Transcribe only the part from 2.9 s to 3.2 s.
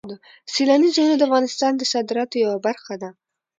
ده.